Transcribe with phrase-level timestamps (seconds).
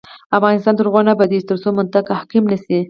[0.37, 2.77] افغانستان تر هغو نه ابادیږي، ترڅو منطق حاکم نشي.